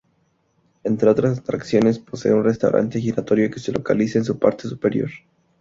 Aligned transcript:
Entre 0.83 1.07
otras 1.09 1.37
atracciones 1.37 1.99
posee 1.99 2.33
un 2.33 2.43
restaurante 2.43 2.99
giratorio 2.99 3.51
que 3.51 3.59
se 3.59 3.71
localiza 3.71 4.17
en 4.17 4.25
su 4.25 4.39
parte 4.39 4.67
superior. 4.67 5.11